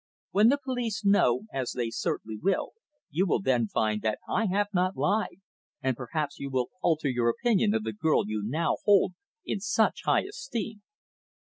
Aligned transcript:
When 0.31 0.47
the 0.49 0.57
police 0.57 1.05
know 1.05 1.43
as 1.53 1.73
they 1.73 1.91
certainly 1.91 2.35
will 2.41 2.71
you 3.11 3.27
will 3.27 3.39
then 3.39 3.67
find 3.67 4.01
that 4.01 4.17
I 4.27 4.47
have 4.47 4.69
not 4.73 4.97
lied, 4.97 5.41
and 5.83 5.95
perhaps 5.95 6.39
you 6.39 6.49
will 6.49 6.71
alter 6.81 7.07
your 7.07 7.29
opinion 7.29 7.75
of 7.75 7.83
the 7.83 7.93
girl 7.93 8.27
you 8.27 8.41
now 8.43 8.77
hold 8.85 9.13
in 9.45 9.59
such 9.59 10.01
high 10.05 10.21
esteem." 10.23 10.81